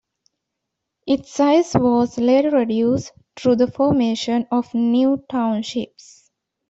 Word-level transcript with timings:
Its 1.05 1.31
size 1.31 1.75
was 1.75 2.17
later 2.17 2.49
reduced 2.49 3.11
through 3.35 3.55
the 3.55 3.71
formation 3.71 4.47
of 4.51 4.73
new 4.73 5.23
townships. 5.29 6.31